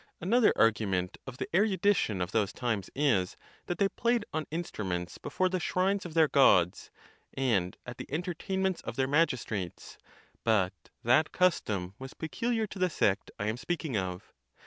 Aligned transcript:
Another 0.19 0.51
argument 0.55 1.19
of 1.27 1.37
the 1.37 1.47
erudition 1.55 2.21
of 2.23 2.31
those 2.31 2.51
times 2.51 2.89
is, 2.95 3.37
that 3.67 3.77
they 3.77 3.87
played 3.87 4.25
on 4.33 4.47
instru 4.51 4.83
ments 4.83 5.19
before 5.19 5.47
the 5.47 5.59
shrines 5.59 6.07
of 6.07 6.15
their 6.15 6.27
Gods, 6.27 6.89
and 7.35 7.77
at 7.85 7.97
the 7.97 8.07
en 8.09 8.23
tertainments 8.23 8.81
of 8.81 8.95
their 8.95 9.07
magistrates; 9.07 9.99
but 10.43 10.73
that 11.03 11.31
custom 11.31 11.93
was 11.99 12.15
pe 12.15 12.29
culiar 12.29 12.67
to 12.69 12.79
the 12.79 12.89
sect 12.89 13.29
I 13.37 13.45
am 13.45 13.57
speaking 13.57 13.95
of. 13.95 14.33